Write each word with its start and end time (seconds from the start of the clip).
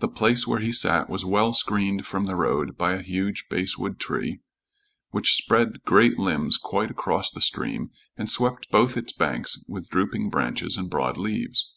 The 0.00 0.08
place 0.08 0.46
where 0.46 0.60
he 0.60 0.70
sat 0.70 1.08
was 1.08 1.24
well 1.24 1.54
screened 1.54 2.04
from 2.04 2.26
the 2.26 2.36
road 2.36 2.76
by 2.76 2.92
a 2.92 3.00
huge 3.00 3.46
basswood 3.48 3.98
tree, 3.98 4.40
which 5.12 5.34
spread 5.34 5.82
great 5.84 6.18
limbs 6.18 6.58
quite 6.58 6.90
across 6.90 7.30
the 7.30 7.40
stream, 7.40 7.90
and 8.18 8.30
swept 8.30 8.68
both 8.70 8.98
its 8.98 9.14
banks 9.14 9.64
with 9.66 9.88
drooping 9.88 10.28
branches 10.28 10.76
and 10.76 10.90
broad 10.90 11.16
leaves. 11.16 11.72